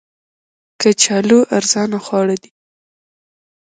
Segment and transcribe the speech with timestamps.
[0.79, 2.51] کچالو ارزانه خواړه دي